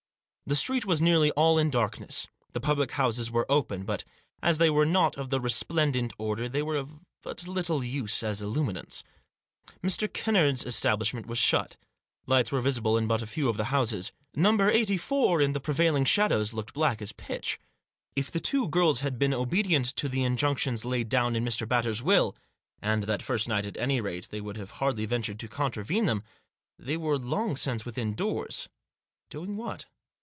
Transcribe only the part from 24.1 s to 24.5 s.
they